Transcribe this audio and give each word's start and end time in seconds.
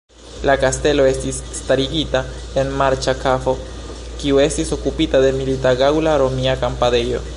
La 0.49 0.53
kastelo 0.61 1.03
estis 1.09 1.41
starigita 1.57 2.21
en 2.61 2.73
marĉa 2.79 3.15
kavo, 3.19 3.53
kiu 4.23 4.41
estis 4.47 4.73
okupita 4.79 5.23
de 5.27 5.33
milita 5.41 5.75
gaŭla-romia 5.83 6.57
kampadejo. 6.65 7.23